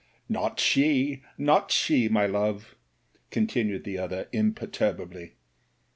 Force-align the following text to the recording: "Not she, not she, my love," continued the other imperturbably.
"Not 0.27 0.59
she, 0.59 1.21
not 1.37 1.71
she, 1.71 2.09
my 2.09 2.25
love," 2.25 2.73
continued 3.29 3.83
the 3.83 3.99
other 3.99 4.29
imperturbably. 4.31 5.35